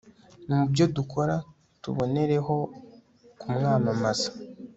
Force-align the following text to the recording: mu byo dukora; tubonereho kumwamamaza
mu 0.55 0.61
byo 0.71 0.85
dukora; 0.95 1.35
tubonereho 1.81 2.55
kumwamamaza 3.39 4.29